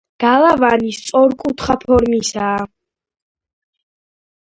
გალავანი 0.21 0.93
სწორკუთხა 1.01 1.77
ფორმისაა. 1.85 2.67